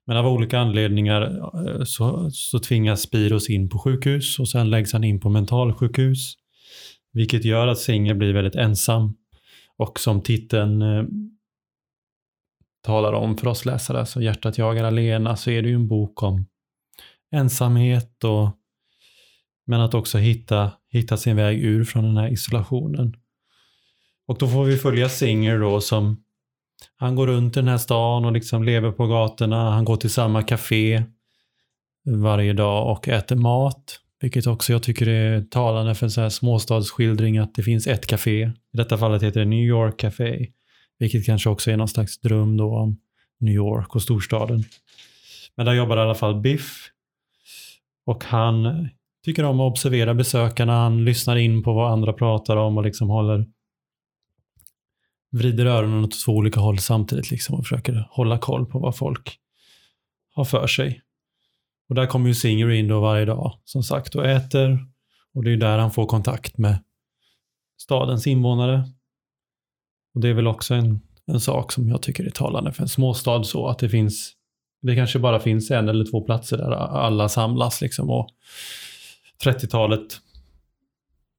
Men 0.05 0.17
av 0.17 0.27
olika 0.27 0.59
anledningar 0.59 1.21
eh, 1.21 1.83
så, 1.83 2.31
så 2.31 2.59
tvingas 2.59 3.01
Spiros 3.01 3.49
in 3.49 3.69
på 3.69 3.79
sjukhus 3.79 4.39
och 4.39 4.49
sen 4.49 4.69
läggs 4.69 4.93
han 4.93 5.03
in 5.03 5.19
på 5.19 5.29
mentalsjukhus. 5.29 6.33
Vilket 7.13 7.45
gör 7.45 7.67
att 7.67 7.79
Singer 7.79 8.13
blir 8.13 8.33
väldigt 8.33 8.55
ensam. 8.55 9.13
Och 9.77 9.99
som 9.99 10.21
titeln 10.21 10.81
eh, 10.81 11.03
talar 12.83 13.13
om 13.13 13.37
för 13.37 13.47
oss 13.47 13.65
läsare, 13.65 14.05
så 14.05 14.21
Hjärtat 14.21 14.57
jagar 14.57 14.83
alena, 14.83 15.35
så 15.35 15.51
är 15.51 15.61
det 15.61 15.69
ju 15.69 15.75
en 15.75 15.87
bok 15.87 16.23
om 16.23 16.45
ensamhet 17.31 18.23
och 18.23 18.49
men 19.65 19.81
att 19.81 19.93
också 19.93 20.17
hitta, 20.17 20.71
hitta 20.91 21.17
sin 21.17 21.35
väg 21.35 21.63
ur 21.63 21.83
från 21.83 22.03
den 22.03 22.17
här 22.17 22.31
isolationen. 22.31 23.15
Och 24.27 24.37
då 24.37 24.47
får 24.47 24.65
vi 24.65 24.77
följa 24.77 25.09
Singer 25.09 25.59
då 25.59 25.81
som 25.81 26.23
han 26.95 27.15
går 27.15 27.27
runt 27.27 27.57
i 27.57 27.59
den 27.59 27.67
här 27.67 27.77
stan 27.77 28.25
och 28.25 28.31
liksom 28.31 28.63
lever 28.63 28.91
på 28.91 29.07
gatorna. 29.07 29.71
Han 29.71 29.85
går 29.85 29.97
till 29.97 30.09
samma 30.09 30.43
café 30.43 31.03
varje 32.05 32.53
dag 32.53 32.91
och 32.91 33.07
äter 33.07 33.35
mat. 33.35 33.99
Vilket 34.21 34.47
också 34.47 34.73
jag 34.73 34.83
tycker 34.83 35.07
är 35.09 35.41
talande 35.41 35.95
för 35.95 36.05
en 36.05 36.11
så 36.11 36.21
här 36.21 36.29
småstadsskildring 36.29 37.37
att 37.37 37.55
det 37.55 37.63
finns 37.63 37.87
ett 37.87 38.07
café. 38.07 38.41
I 38.73 38.77
detta 38.77 38.97
fallet 38.97 39.23
heter 39.23 39.39
det 39.39 39.45
New 39.45 39.65
York 39.65 39.99
Café. 39.99 40.47
Vilket 40.99 41.25
kanske 41.25 41.49
också 41.49 41.71
är 41.71 41.77
någon 41.77 41.87
slags 41.87 42.19
dröm 42.21 42.57
då 42.57 42.77
om 42.77 42.97
New 43.39 43.53
York 43.53 43.95
och 43.95 44.01
storstaden. 44.01 44.63
Men 45.55 45.65
där 45.65 45.73
jobbar 45.73 45.97
i 45.97 45.99
alla 45.99 46.15
fall 46.15 46.41
Biff. 46.41 46.89
Och 48.05 48.23
han 48.23 48.87
tycker 49.25 49.43
om 49.43 49.59
att 49.59 49.71
observera 49.71 50.13
besökarna. 50.13 50.73
Han 50.73 51.05
lyssnar 51.05 51.35
in 51.35 51.63
på 51.63 51.73
vad 51.73 51.91
andra 51.91 52.13
pratar 52.13 52.57
om 52.57 52.77
och 52.77 52.83
liksom 52.83 53.09
håller 53.09 53.45
vrider 55.31 55.65
öronen 55.65 56.03
åt 56.03 56.25
två 56.25 56.31
olika 56.31 56.59
håll 56.59 56.79
samtidigt 56.79 57.31
liksom 57.31 57.55
och 57.55 57.63
försöker 57.63 58.07
hålla 58.11 58.37
koll 58.37 58.65
på 58.65 58.79
vad 58.79 58.97
folk 58.97 59.39
har 60.33 60.45
för 60.45 60.67
sig. 60.67 61.01
Och 61.89 61.95
där 61.95 62.05
kommer 62.05 62.27
ju 62.27 62.33
Singer 62.33 62.69
in 62.69 62.87
då 62.87 62.99
varje 62.99 63.25
dag, 63.25 63.59
som 63.63 63.83
sagt, 63.83 64.15
och 64.15 64.25
äter. 64.25 64.79
Och 65.33 65.43
det 65.43 65.51
är 65.51 65.57
där 65.57 65.77
han 65.77 65.91
får 65.91 66.05
kontakt 66.05 66.57
med 66.57 66.83
stadens 67.81 68.27
invånare. 68.27 68.83
Och 70.15 70.21
det 70.21 70.29
är 70.29 70.33
väl 70.33 70.47
också 70.47 70.73
en, 70.73 71.01
en 71.25 71.39
sak 71.39 71.71
som 71.71 71.89
jag 71.89 72.01
tycker 72.01 72.23
är 72.23 72.29
talande 72.29 72.71
för 72.71 72.81
en 72.81 72.89
småstad 72.89 73.43
så 73.43 73.67
att 73.67 73.79
det 73.79 73.89
finns, 73.89 74.33
det 74.81 74.95
kanske 74.95 75.19
bara 75.19 75.39
finns 75.39 75.71
en 75.71 75.89
eller 75.89 76.05
två 76.11 76.21
platser 76.21 76.57
där 76.57 76.71
alla 76.71 77.29
samlas 77.29 77.81
liksom 77.81 78.09
och 78.09 78.29
30-talet 79.43 80.21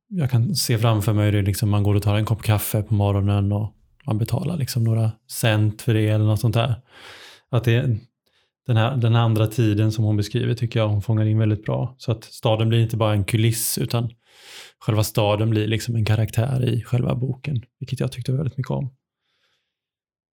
jag 0.08 0.30
kan 0.30 0.54
se 0.54 0.78
framför 0.78 1.12
mig 1.12 1.32
det 1.32 1.42
liksom 1.42 1.70
man 1.70 1.82
går 1.82 1.94
och 1.94 2.02
tar 2.02 2.16
en 2.16 2.24
kopp 2.24 2.42
kaffe 2.42 2.82
på 2.82 2.94
morgonen 2.94 3.52
och 3.52 3.72
man 4.08 4.18
betalar 4.18 4.56
liksom 4.56 4.84
några 4.84 5.12
cent 5.30 5.82
för 5.82 5.94
det 5.94 6.08
eller 6.08 6.24
något 6.24 6.40
sånt 6.40 6.54
där. 6.54 6.74
Att 7.50 7.64
det, 7.64 7.96
den, 8.66 8.76
här, 8.76 8.96
den 8.96 9.16
andra 9.16 9.46
tiden 9.46 9.92
som 9.92 10.04
hon 10.04 10.16
beskriver 10.16 10.54
tycker 10.54 10.80
jag 10.80 10.88
hon 10.88 11.02
fångar 11.02 11.26
in 11.26 11.38
väldigt 11.38 11.64
bra. 11.64 11.94
Så 11.98 12.12
att 12.12 12.24
staden 12.24 12.68
blir 12.68 12.80
inte 12.80 12.96
bara 12.96 13.12
en 13.12 13.24
kuliss 13.24 13.78
utan 13.78 14.10
själva 14.78 15.04
staden 15.04 15.50
blir 15.50 15.66
liksom 15.66 15.96
en 15.96 16.04
karaktär 16.04 16.64
i 16.64 16.82
själva 16.82 17.14
boken, 17.14 17.62
vilket 17.78 18.00
jag 18.00 18.12
tyckte 18.12 18.32
väldigt 18.32 18.56
mycket 18.56 18.70
om. 18.70 18.90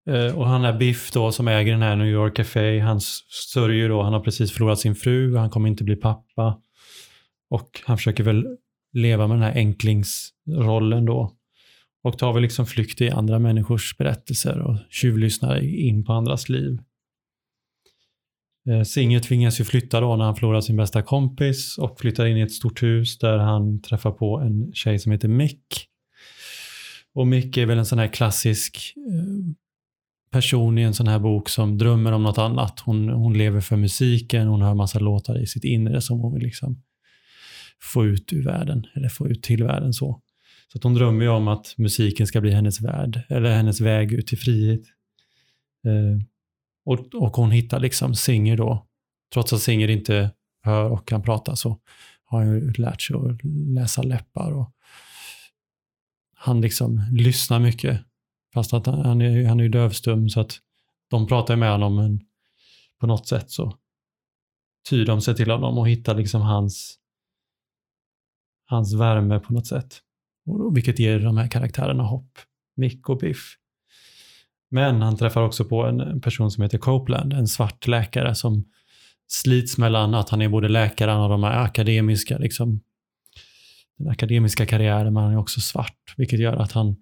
Eh, 0.09 0.37
och 0.37 0.47
han 0.47 0.65
är 0.65 0.77
Biff 0.77 1.11
då 1.11 1.31
som 1.31 1.47
äger 1.47 1.71
den 1.71 1.81
här 1.81 1.95
New 1.95 2.07
York 2.07 2.35
Café, 2.35 2.79
han 2.79 3.01
sörjer 3.53 3.89
då, 3.89 4.01
han 4.01 4.13
har 4.13 4.19
precis 4.19 4.51
förlorat 4.51 4.79
sin 4.79 4.95
fru, 4.95 5.35
han 5.35 5.49
kommer 5.49 5.69
inte 5.69 5.83
bli 5.83 5.95
pappa. 5.95 6.61
Och 7.49 7.81
han 7.85 7.97
försöker 7.97 8.23
väl 8.23 8.45
leva 8.93 9.27
med 9.27 9.37
den 9.37 9.43
här 9.43 9.55
enklingsrollen 9.55 11.05
då. 11.05 11.31
Och 12.05 12.17
tar 12.17 12.33
väl 12.33 12.41
liksom 12.41 12.65
flykt 12.65 13.01
i 13.01 13.09
andra 13.09 13.39
människors 13.39 13.97
berättelser 13.97 14.59
och 14.59 14.77
tjuvlyssnar 14.89 15.63
in 15.63 16.03
på 16.03 16.13
andras 16.13 16.49
liv. 16.49 16.79
Eh, 18.69 18.83
Singer 18.83 19.19
tvingas 19.19 19.59
ju 19.59 19.63
flytta 19.63 19.99
då 19.99 20.15
när 20.15 20.25
han 20.25 20.35
förlorar 20.35 20.61
sin 20.61 20.75
bästa 20.75 21.01
kompis 21.01 21.77
och 21.77 21.99
flyttar 21.99 22.25
in 22.25 22.37
i 22.37 22.41
ett 22.41 22.51
stort 22.51 22.83
hus 22.83 23.17
där 23.17 23.37
han 23.37 23.81
träffar 23.81 24.11
på 24.11 24.39
en 24.39 24.73
tjej 24.73 24.99
som 24.99 25.11
heter 25.11 25.27
Mick. 25.27 25.87
Och 27.13 27.27
Mick 27.27 27.57
är 27.57 27.65
väl 27.65 27.77
en 27.77 27.85
sån 27.85 27.99
här 27.99 28.13
klassisk 28.13 28.93
eh, 28.97 29.55
person 30.31 30.77
i 30.77 30.81
en 30.81 30.93
sån 30.93 31.07
här 31.07 31.19
bok 31.19 31.49
som 31.49 31.77
drömmer 31.77 32.11
om 32.11 32.23
något 32.23 32.37
annat. 32.37 32.79
Hon, 32.79 33.09
hon 33.09 33.37
lever 33.37 33.61
för 33.61 33.75
musiken, 33.75 34.47
hon 34.47 34.61
har 34.61 34.75
massa 34.75 34.99
låtar 34.99 35.41
i 35.41 35.47
sitt 35.47 35.63
inre 35.63 36.01
som 36.01 36.19
hon 36.19 36.33
vill 36.33 36.43
liksom 36.43 36.81
få 37.81 38.05
ut 38.05 38.33
ur 38.33 38.43
världen, 38.43 38.87
eller 38.95 39.09
få 39.09 39.27
ut 39.27 39.43
till 39.43 39.63
världen 39.63 39.93
så. 39.93 40.21
Så 40.67 40.77
att 40.77 40.83
hon 40.83 40.93
drömmer 40.93 41.21
ju 41.21 41.29
om 41.29 41.47
att 41.47 41.75
musiken 41.77 42.27
ska 42.27 42.41
bli 42.41 42.51
hennes 42.51 42.81
värld, 42.81 43.21
eller 43.29 43.55
hennes 43.55 43.81
väg 43.81 44.13
ut 44.13 44.27
till 44.27 44.37
frihet. 44.37 44.81
Eh, 45.85 46.25
och, 46.85 47.15
och 47.15 47.35
hon 47.35 47.51
hittar 47.51 47.79
liksom 47.79 48.15
Singer 48.15 48.57
då. 48.57 48.87
Trots 49.33 49.53
att 49.53 49.61
Singer 49.61 49.87
inte 49.87 50.31
hör 50.61 50.89
och 50.89 51.07
kan 51.07 51.21
prata 51.21 51.55
så 51.55 51.79
har 52.25 52.39
han 52.39 52.47
ju 52.47 52.73
lärt 52.73 53.01
sig 53.01 53.15
att 53.15 53.43
läsa 53.75 54.01
läppar. 54.01 54.51
Och 54.51 54.71
han 56.35 56.61
liksom 56.61 57.01
lyssnar 57.11 57.59
mycket. 57.59 58.01
Fast 58.53 58.73
att 58.73 58.85
han 58.85 59.21
är, 59.21 59.45
han 59.45 59.59
är 59.59 59.69
dövstum 59.69 60.29
så 60.29 60.39
att 60.39 60.59
de 61.09 61.27
pratar 61.27 61.55
med 61.55 61.71
honom 61.71 61.95
men 61.95 62.21
på 62.99 63.07
något 63.07 63.27
sätt 63.27 63.51
så 63.51 63.77
tyr 64.89 65.05
de 65.05 65.21
sig 65.21 65.35
till 65.35 65.51
honom 65.51 65.77
och 65.77 65.89
hittar 65.89 66.15
liksom 66.15 66.41
hans, 66.41 66.99
hans 68.65 68.93
värme 68.93 69.39
på 69.39 69.53
något 69.53 69.67
sätt. 69.67 70.01
Vilket 70.73 70.99
ger 70.99 71.19
de 71.19 71.37
här 71.37 71.47
karaktärerna 71.47 72.03
hopp. 72.03 72.31
Mick 72.75 73.09
och 73.09 73.17
Biff. 73.17 73.55
Men 74.71 75.01
han 75.01 75.17
träffar 75.17 75.41
också 75.41 75.65
på 75.65 75.83
en 75.83 76.21
person 76.21 76.51
som 76.51 76.63
heter 76.63 76.77
Copeland, 76.77 77.33
en 77.33 77.47
svart 77.47 77.87
läkare 77.87 78.35
som 78.35 78.65
slits 79.27 79.77
mellan 79.77 80.13
att 80.13 80.29
han 80.29 80.41
är 80.41 80.49
både 80.49 80.67
läkare 80.67 81.15
och 81.15 81.29
de 81.29 81.43
här 81.43 81.63
akademiska, 81.63 82.37
liksom, 82.37 82.81
den 83.97 84.07
akademiska 84.07 84.65
karriären, 84.65 85.13
men 85.13 85.23
han 85.23 85.33
är 85.33 85.37
också 85.37 85.61
svart, 85.61 86.13
vilket 86.17 86.39
gör 86.39 86.55
att 86.55 86.71
han, 86.71 86.95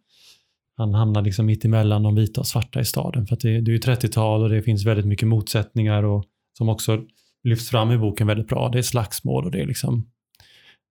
han 0.78 0.94
hamnar 0.94 1.22
liksom 1.22 1.46
mitt 1.46 1.66
emellan 1.66 2.04
de 2.04 2.16
vita 2.16 2.42
och 2.42 2.48
svarta 2.48 2.80
i 2.80 2.86
staden. 2.86 3.28
För 3.28 3.36
att 3.36 3.40
det, 3.40 3.62
det 3.62 3.72
är 3.72 3.74
ju 3.74 3.80
30-tal 3.80 4.44
och 4.44 4.50
det 4.50 4.62
finns 4.62 4.86
väldigt 4.86 5.06
mycket 5.06 5.28
motsättningar 5.28 6.04
och 6.04 6.26
som 6.58 6.70
också 6.70 7.04
lyfts 7.44 7.70
fram 7.70 7.92
i 7.92 7.98
boken 7.98 8.28
väldigt 8.28 8.48
bra. 8.48 8.70
Det 8.70 8.78
är 8.78 8.82
slagsmål 8.82 9.46
och 9.46 9.52
det 9.52 9.62
är 9.62 9.66
liksom 9.66 10.10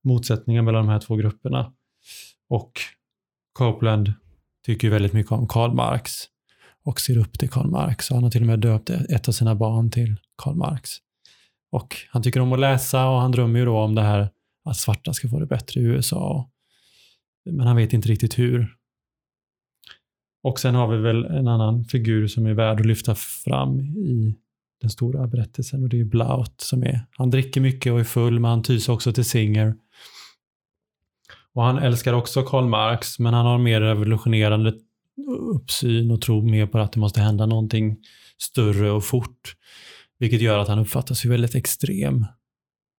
motsättningar 0.04 0.62
mellan 0.62 0.86
de 0.86 0.92
här 0.92 1.00
två 1.00 1.16
grupperna. 1.16 1.72
Och 2.52 2.72
Copeland 3.52 4.12
tycker 4.66 4.90
väldigt 4.90 5.12
mycket 5.12 5.32
om 5.32 5.48
Karl 5.48 5.74
Marx 5.74 6.12
och 6.84 7.00
ser 7.00 7.18
upp 7.18 7.38
till 7.38 7.50
Karl 7.50 7.70
Marx. 7.70 8.10
Och 8.10 8.16
han 8.16 8.24
har 8.24 8.30
till 8.30 8.40
och 8.40 8.46
med 8.46 8.58
döpt 8.58 8.90
ett 8.90 9.28
av 9.28 9.32
sina 9.32 9.54
barn 9.54 9.90
till 9.90 10.16
Karl 10.42 10.54
Marx. 10.54 10.90
Och 11.70 11.96
han 12.10 12.22
tycker 12.22 12.40
om 12.40 12.52
att 12.52 12.60
läsa 12.60 13.08
och 13.08 13.20
han 13.20 13.32
drömmer 13.32 13.58
ju 13.58 13.64
då 13.64 13.78
om 13.78 13.94
det 13.94 14.02
här 14.02 14.30
att 14.64 14.76
svarta 14.76 15.12
ska 15.12 15.28
få 15.28 15.40
det 15.40 15.46
bättre 15.46 15.80
i 15.80 15.84
USA. 15.84 16.50
Men 17.50 17.66
han 17.66 17.76
vet 17.76 17.92
inte 17.92 18.08
riktigt 18.08 18.38
hur. 18.38 18.76
Och 20.42 20.60
sen 20.60 20.74
har 20.74 20.88
vi 20.88 20.98
väl 20.98 21.24
en 21.24 21.48
annan 21.48 21.84
figur 21.84 22.26
som 22.26 22.46
är 22.46 22.54
värd 22.54 22.80
att 22.80 22.86
lyfta 22.86 23.14
fram 23.14 23.80
i 23.80 24.38
den 24.80 24.90
stora 24.90 25.26
berättelsen 25.26 25.82
och 25.82 25.88
det 25.88 26.00
är 26.00 26.04
Blaut 26.04 26.60
som 26.60 26.82
är, 26.82 27.06
han 27.10 27.30
dricker 27.30 27.60
mycket 27.60 27.92
och 27.92 28.00
är 28.00 28.04
full 28.04 28.40
men 28.40 28.50
han 28.50 28.62
tys 28.62 28.88
också 28.88 29.12
till 29.12 29.24
Singer. 29.24 29.74
Och 31.54 31.62
han 31.62 31.78
älskar 31.78 32.12
också 32.12 32.42
Karl 32.42 32.68
Marx 32.68 33.18
men 33.18 33.34
han 33.34 33.46
har 33.46 33.58
mer 33.58 33.80
revolutionerande 33.80 34.72
uppsyn 35.54 36.10
och 36.10 36.20
tror 36.20 36.42
mer 36.42 36.66
på 36.66 36.78
att 36.78 36.92
det 36.92 37.00
måste 37.00 37.20
hända 37.20 37.46
någonting 37.46 37.96
större 38.38 38.90
och 38.90 39.04
fort. 39.04 39.56
Vilket 40.18 40.40
gör 40.40 40.58
att 40.58 40.68
han 40.68 40.78
uppfattas 40.78 41.24
ju 41.24 41.28
väldigt 41.28 41.54
extrem. 41.54 42.26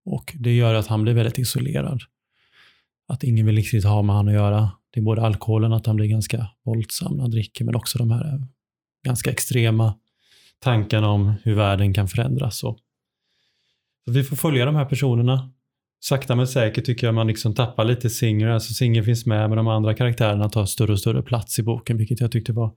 Och 0.05 0.33
det 0.35 0.57
gör 0.57 0.75
att 0.75 0.87
han 0.87 1.03
blir 1.03 1.15
väldigt 1.15 1.39
isolerad. 1.39 2.03
Att 3.09 3.25
ingen 3.25 3.47
vill 3.47 3.57
riktigt 3.57 3.85
ha 3.85 4.03
med 4.03 4.17
honom 4.17 4.35
att 4.35 4.41
göra. 4.41 4.71
Det 4.91 5.01
är 5.01 5.05
både 5.05 5.23
alkoholen, 5.23 5.73
att 5.73 5.87
han 5.87 5.97
blir 5.97 6.07
ganska 6.07 6.47
våldsam 6.65 7.13
när 7.13 7.23
han 7.23 7.31
dricker, 7.31 7.65
men 7.65 7.75
också 7.75 7.99
de 7.99 8.11
här 8.11 8.47
ganska 9.05 9.31
extrema 9.31 9.95
tankarna 10.59 11.09
om 11.09 11.33
hur 11.43 11.55
världen 11.55 11.95
kan 11.95 12.09
förändras. 12.09 12.59
Så 12.59 12.79
vi 14.07 14.25
får 14.25 14.37
följa 14.37 14.65
de 14.65 14.75
här 14.75 14.85
personerna. 14.85 15.51
Sakta 16.05 16.37
men 16.37 16.47
säkert 16.47 16.85
tycker 16.85 17.07
jag 17.07 17.15
man 17.15 17.27
liksom 17.27 17.55
tappar 17.55 17.85
lite 17.85 18.11
Singer. 18.11 18.49
Alltså 18.49 18.75
Singer 18.75 19.03
finns 19.03 19.27
med, 19.27 19.49
men 19.49 19.57
de 19.57 19.69
andra 19.69 19.95
karaktärerna 19.95 20.49
tar 20.49 20.67
större 20.67 20.93
och 20.93 20.99
större 20.99 21.23
plats 21.23 21.59
i 21.59 21.63
boken, 21.63 21.97
vilket 21.97 22.21
jag 22.21 22.33
tyckte 22.33 22.53
var 22.53 22.73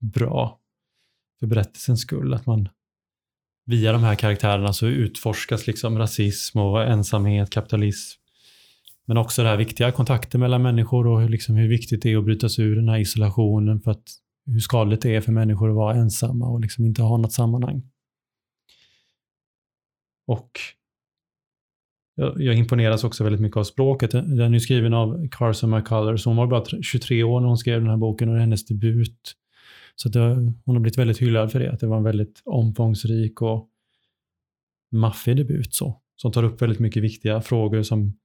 bra 0.00 0.60
för 1.40 1.46
berättelsens 1.46 2.00
skull. 2.00 2.34
Att 2.34 2.46
man 2.46 2.68
via 3.66 3.92
de 3.92 4.02
här 4.02 4.14
karaktärerna 4.14 4.72
så 4.72 4.86
utforskas 4.86 5.66
liksom 5.66 5.98
rasism 5.98 6.58
och 6.58 6.82
ensamhet, 6.82 7.50
kapitalism. 7.50 8.20
Men 9.06 9.16
också 9.16 9.42
det 9.42 9.48
här 9.48 9.56
viktiga 9.56 9.92
kontakter 9.92 10.38
mellan 10.38 10.62
människor 10.62 11.06
och 11.06 11.30
liksom 11.30 11.56
hur 11.56 11.68
viktigt 11.68 12.02
det 12.02 12.12
är 12.12 12.18
att 12.18 12.24
bryta 12.24 12.48
sig 12.48 12.64
ur 12.64 12.76
den 12.76 12.88
här 12.88 12.98
isolationen 12.98 13.80
för 13.80 13.90
att 13.90 14.04
hur 14.46 14.60
skadligt 14.60 15.02
det 15.02 15.16
är 15.16 15.20
för 15.20 15.32
människor 15.32 15.70
att 15.70 15.76
vara 15.76 15.94
ensamma 15.94 16.48
och 16.48 16.60
liksom 16.60 16.86
inte 16.86 17.02
ha 17.02 17.16
något 17.16 17.32
sammanhang. 17.32 17.82
Och 20.26 20.50
jag, 22.14 22.54
imponeras 22.54 23.04
också 23.04 23.24
väldigt 23.24 23.40
mycket 23.40 23.56
av 23.56 23.64
språket. 23.64 24.10
Den 24.10 24.54
är 24.54 24.58
skriven 24.58 24.94
av 24.94 25.28
Carson 25.30 25.70
McCullers. 25.70 26.24
Hon 26.24 26.36
var 26.36 26.46
bara 26.46 26.64
23 26.82 27.22
år 27.22 27.40
när 27.40 27.48
hon 27.48 27.58
skrev 27.58 27.80
den 27.80 27.90
här 27.90 27.96
boken 27.96 28.28
och 28.28 28.34
det 28.34 28.38
är 28.38 28.40
hennes 28.40 28.66
debut. 28.66 29.34
Så 29.96 30.08
det, 30.08 30.20
hon 30.64 30.76
har 30.76 30.80
blivit 30.80 30.98
väldigt 30.98 31.18
hyllad 31.18 31.52
för 31.52 31.60
det, 31.60 31.72
att 31.72 31.80
det 31.80 31.86
var 31.86 31.96
en 31.96 32.02
väldigt 32.02 32.42
omfångsrik 32.44 33.42
och 33.42 33.68
maffig 34.92 35.36
debut 35.36 35.74
så, 35.74 36.00
som 36.16 36.32
tar 36.32 36.42
upp 36.42 36.62
väldigt 36.62 36.78
mycket 36.78 37.02
viktiga 37.02 37.40
frågor 37.40 37.82
som, 37.82 38.18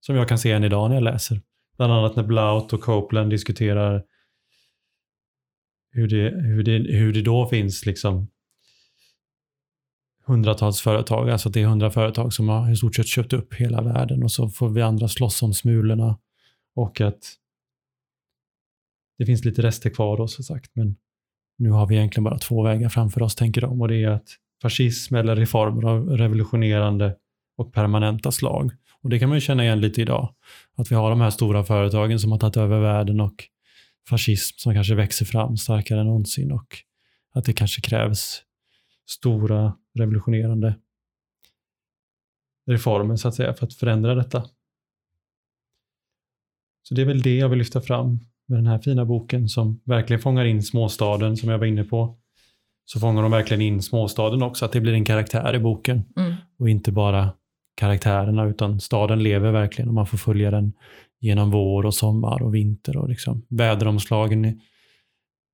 som 0.00 0.16
jag 0.16 0.28
kan 0.28 0.38
se 0.38 0.52
än 0.52 0.64
idag 0.64 0.88
när 0.88 0.96
jag 0.96 1.04
läser. 1.04 1.40
Bland 1.76 1.92
annat 1.92 2.16
när 2.16 2.22
Blout 2.22 2.72
och 2.72 2.80
Copeland 2.80 3.30
diskuterar 3.30 4.02
hur 5.90 6.08
det, 6.08 6.42
hur 6.42 6.62
det, 6.62 6.78
hur 6.78 7.12
det 7.12 7.22
då 7.22 7.46
finns 7.46 7.86
liksom 7.86 8.28
hundratals 10.24 10.80
företag, 10.80 11.30
alltså 11.30 11.48
det 11.48 11.62
är 11.62 11.66
hundra 11.66 11.90
företag 11.90 12.32
som 12.32 12.48
har 12.48 12.72
i 12.72 12.76
stort 12.76 12.94
sett 12.94 13.06
köpt 13.06 13.32
upp 13.32 13.54
hela 13.54 13.82
världen 13.82 14.22
och 14.22 14.32
så 14.32 14.48
får 14.48 14.68
vi 14.68 14.82
andra 14.82 15.08
slåss 15.08 15.42
om 15.42 15.54
smulorna 15.54 16.18
och 16.74 17.00
att 17.00 17.34
det 19.18 19.26
finns 19.26 19.44
lite 19.44 19.62
rester 19.62 19.90
kvar 19.90 20.16
då 20.16 20.28
som 20.28 20.44
sagt, 20.44 20.70
men 20.74 20.96
nu 21.58 21.70
har 21.70 21.86
vi 21.86 21.96
egentligen 21.96 22.24
bara 22.24 22.38
två 22.38 22.62
vägar 22.62 22.88
framför 22.88 23.22
oss, 23.22 23.34
tänker 23.34 23.60
de, 23.60 23.80
och 23.80 23.88
det 23.88 24.02
är 24.02 24.08
att 24.08 24.28
fascism 24.62 25.14
eller 25.14 25.36
reformer 25.36 25.88
av 25.88 26.08
revolutionerande 26.08 27.16
och 27.56 27.72
permanenta 27.72 28.32
slag. 28.32 28.72
Och 29.02 29.10
det 29.10 29.18
kan 29.18 29.28
man 29.28 29.36
ju 29.36 29.40
känna 29.40 29.64
igen 29.64 29.80
lite 29.80 30.02
idag. 30.02 30.34
Att 30.76 30.90
vi 30.90 30.94
har 30.94 31.10
de 31.10 31.20
här 31.20 31.30
stora 31.30 31.64
företagen 31.64 32.18
som 32.18 32.32
har 32.32 32.38
tagit 32.38 32.56
över 32.56 32.80
världen 32.80 33.20
och 33.20 33.34
fascism 34.08 34.54
som 34.58 34.74
kanske 34.74 34.94
växer 34.94 35.24
fram 35.24 35.56
starkare 35.56 36.00
än 36.00 36.06
någonsin 36.06 36.52
och 36.52 36.76
att 37.34 37.44
det 37.44 37.52
kanske 37.52 37.80
krävs 37.80 38.42
stora 39.10 39.76
revolutionerande 39.98 40.74
reformer 42.66 43.16
så 43.16 43.28
att 43.28 43.34
säga 43.34 43.54
för 43.54 43.66
att 43.66 43.74
förändra 43.74 44.14
detta. 44.14 44.44
Så 46.82 46.94
det 46.94 47.02
är 47.02 47.06
väl 47.06 47.22
det 47.22 47.36
jag 47.36 47.48
vill 47.48 47.58
lyfta 47.58 47.80
fram 47.80 48.18
med 48.46 48.58
den 48.58 48.66
här 48.66 48.78
fina 48.78 49.04
boken 49.04 49.48
som 49.48 49.80
verkligen 49.84 50.22
fångar 50.22 50.44
in 50.44 50.62
småstaden 50.62 51.36
som 51.36 51.48
jag 51.48 51.58
var 51.58 51.66
inne 51.66 51.84
på. 51.84 52.18
Så 52.84 53.00
fångar 53.00 53.22
de 53.22 53.30
verkligen 53.30 53.60
in 53.60 53.82
småstaden 53.82 54.42
också, 54.42 54.64
att 54.64 54.72
det 54.72 54.80
blir 54.80 54.92
en 54.92 55.04
karaktär 55.04 55.54
i 55.54 55.58
boken. 55.58 56.02
Mm. 56.16 56.34
Och 56.58 56.68
inte 56.68 56.92
bara 56.92 57.32
karaktärerna, 57.74 58.44
utan 58.44 58.80
staden 58.80 59.22
lever 59.22 59.52
verkligen 59.52 59.88
och 59.88 59.94
man 59.94 60.06
får 60.06 60.18
följa 60.18 60.50
den 60.50 60.72
genom 61.20 61.50
vår 61.50 61.86
och 61.86 61.94
sommar 61.94 62.42
och 62.42 62.54
vinter. 62.54 62.96
Och 62.96 63.08
liksom 63.08 63.46
väderomslagen 63.48 64.60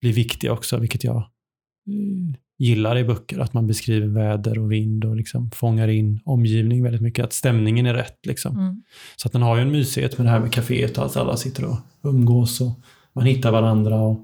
blir 0.01 0.13
viktiga 0.13 0.53
också, 0.53 0.79
vilket 0.79 1.05
jag 1.05 1.17
eh, 1.17 2.35
gillar 2.59 2.99
i 2.99 3.05
böcker. 3.05 3.38
Att 3.38 3.55
man 3.55 3.66
beskriver 3.66 4.07
väder 4.07 4.59
och 4.59 4.73
vind 4.73 5.05
och 5.05 5.16
liksom 5.16 5.51
fångar 5.51 5.88
in 5.88 6.21
omgivning 6.25 6.83
väldigt 6.83 7.03
mycket. 7.03 7.25
Att 7.25 7.33
stämningen 7.33 7.87
är 7.87 7.94
rätt. 7.94 8.27
Liksom. 8.27 8.59
Mm. 8.59 8.83
Så 9.16 9.29
att 9.29 9.33
den 9.33 9.42
har 9.42 9.57
ju 9.57 9.62
en 9.62 9.73
mysighet 9.73 10.18
med 10.18 10.27
det 10.27 10.31
här 10.31 10.40
med 10.40 10.53
kaféet 10.53 10.99
och 10.99 11.07
att 11.07 11.16
alla 11.16 11.37
sitter 11.37 11.64
och 11.64 11.79
umgås 12.03 12.61
och 12.61 12.73
man 13.12 13.27
hittar 13.27 13.53
varandra. 13.53 14.01
Och, 14.01 14.21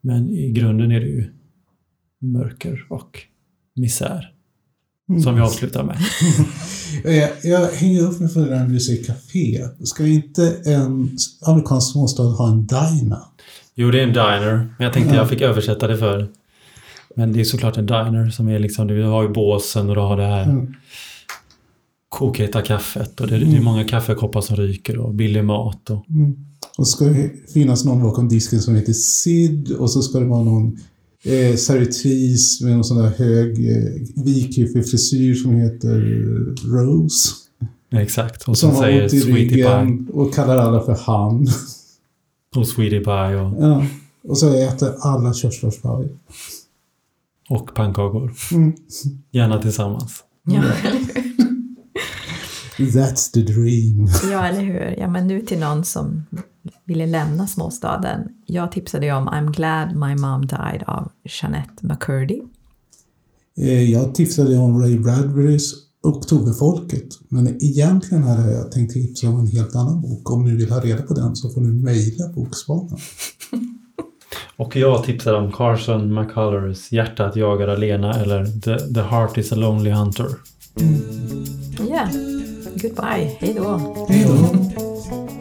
men 0.00 0.30
i 0.30 0.50
grunden 0.50 0.92
är 0.92 1.00
det 1.00 1.06
ju 1.06 1.30
mörker 2.20 2.86
och 2.88 3.18
misär. 3.76 4.32
Mm. 5.08 5.22
Som 5.22 5.34
vi 5.34 5.40
avslutar 5.40 5.84
med. 5.84 5.98
jag, 7.04 7.30
jag 7.42 7.72
hänger 7.72 8.02
upp 8.02 8.20
mig 8.20 8.28
för 8.28 8.40
det 8.40 8.48
där 8.48 8.58
när 8.58 8.74
du 8.74 8.80
säger 8.80 9.04
café. 9.04 9.68
Ska 9.84 10.06
inte 10.06 10.56
en 10.64 11.16
amerikansk 11.46 11.92
småstad 11.92 12.22
ha 12.22 12.48
en 12.48 12.66
diner? 12.66 13.22
Jo, 13.74 13.90
det 13.90 13.98
är 14.00 14.02
en 14.02 14.12
diner. 14.12 14.56
Men 14.78 14.84
jag 14.84 14.92
tänkte 14.92 15.14
ja. 15.14 15.20
jag 15.20 15.28
fick 15.28 15.40
översätta 15.40 15.86
det 15.86 15.96
för 15.96 16.28
men 17.20 17.32
det 17.32 17.40
är 17.40 17.44
såklart 17.44 17.76
en 17.76 17.86
diner 17.86 18.30
som 18.30 18.48
är 18.48 18.58
liksom, 18.58 18.86
du 18.86 19.02
har 19.02 19.22
ju 19.22 19.28
båsen 19.28 19.88
och 19.88 19.94
du 19.94 20.00
har 20.00 20.16
det 20.16 20.26
här 20.26 20.44
mm. 20.44 20.74
kokheta 22.08 22.62
kaffet 22.62 23.20
och 23.20 23.26
det, 23.26 23.36
mm. 23.36 23.50
det 23.50 23.56
är 23.56 23.62
många 23.62 23.84
kaffekoppar 23.84 24.40
som 24.40 24.56
ryker 24.56 24.98
och 24.98 25.14
billig 25.14 25.44
mat. 25.44 25.90
Och, 25.90 26.10
mm. 26.10 26.36
och 26.78 26.88
ska 26.88 27.04
det 27.04 27.30
finnas 27.52 27.84
någon 27.84 28.02
bakom 28.02 28.28
disken 28.28 28.60
som 28.60 28.74
heter 28.74 28.92
Sid 28.92 29.72
och 29.72 29.90
så 29.90 30.02
ska 30.02 30.20
det 30.20 30.26
vara 30.26 30.44
någon 30.44 30.78
eh, 31.24 31.56
servitris 31.56 32.60
med 32.60 32.72
någon 32.72 32.84
sån 32.84 32.96
där 32.96 33.10
hög 33.10 33.70
eh, 33.70 34.24
vikhyffig 34.24 34.90
frisyr 34.90 35.34
som 35.34 35.54
heter 35.54 36.00
Rose. 36.64 37.28
exakt. 37.90 38.48
Och 38.48 38.58
som, 38.58 38.70
som 38.70 38.80
säger 38.80 39.08
Sweetie 39.08 39.48
Pie. 39.48 39.98
Och 40.12 40.34
kallar 40.34 40.56
alla 40.56 40.80
för 40.80 40.96
han. 41.00 41.48
Och 42.56 42.68
Sweetie 42.68 43.00
Pie 43.00 43.36
och... 43.36 43.62
Ja. 43.64 43.86
Och 44.28 44.38
så 44.38 44.54
äter 44.54 44.94
alla 45.00 45.34
körsbärspaj. 45.34 46.08
Och 47.50 47.74
pannkakor. 47.74 48.32
Mm. 48.52 48.74
Gärna 49.30 49.62
tillsammans. 49.62 50.24
Ja, 50.44 50.62
That's 52.78 53.32
the 53.32 53.40
dream. 53.40 54.08
Ja, 54.30 54.46
eller 54.46 54.60
hur. 54.60 54.94
Ja, 54.98 55.08
men 55.08 55.26
nu 55.26 55.40
till 55.40 55.58
någon 55.58 55.84
som 55.84 56.26
ville 56.84 57.06
lämna 57.06 57.46
småstaden. 57.46 58.20
Jag 58.46 58.72
tipsade 58.72 59.06
ju 59.06 59.12
om 59.12 59.28
I'm 59.28 59.52
glad 59.52 59.96
my 59.96 60.16
mom 60.16 60.46
died 60.46 60.82
av 60.86 61.10
Jeanette 61.24 61.86
McCurdy. 61.86 62.40
Eh, 63.58 63.90
jag 63.90 64.14
tipsade 64.14 64.58
om 64.58 64.82
Ray 64.82 64.98
Bradburys 64.98 65.74
Oktoberfolket. 66.02 67.08
Men 67.28 67.48
egentligen 67.64 68.24
hade 68.24 68.52
jag 68.52 68.72
tänkt 68.72 68.92
tipsa 68.92 69.28
om 69.28 69.40
en 69.40 69.46
helt 69.46 69.74
annan 69.74 70.00
bok. 70.00 70.30
Om 70.30 70.44
ni 70.44 70.54
vill 70.54 70.70
ha 70.70 70.80
reda 70.80 71.02
på 71.02 71.14
den 71.14 71.36
så 71.36 71.50
får 71.50 71.60
ni 71.60 71.82
mejla 71.82 72.28
Bokspanan. 72.28 72.98
Och 74.56 74.76
jag 74.76 75.04
tipsar 75.04 75.34
om 75.34 75.52
Carson 75.52 76.14
McCullers 76.14 76.92
Hjärtat 76.92 77.36
jagar 77.36 77.68
alena 77.68 78.14
eller 78.14 78.44
The, 78.44 78.94
The 78.94 79.00
Heart 79.00 79.38
is 79.38 79.52
a 79.52 79.56
Lonely 79.56 79.90
Hunter. 79.90 80.28
Ja, 80.74 80.82
mm. 80.82 81.88
yeah. 81.88 82.08
goodbye. 82.82 83.36
Hej 83.38 83.54
då. 83.54 84.06
Hej 84.08 84.26
då. 84.26 85.39